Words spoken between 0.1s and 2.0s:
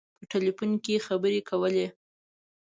په ټلفون کې خبري کولې.